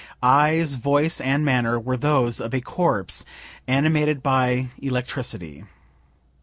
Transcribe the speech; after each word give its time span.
Eyes, 0.23 0.73
voice 0.73 1.21
and 1.21 1.45
manner 1.45 1.79
were 1.79 1.95
those 1.95 2.39
of 2.41 2.55
a 2.55 2.59
corpse, 2.59 3.23
animated 3.67 4.23
by 4.23 4.71
electricity. 4.79 5.63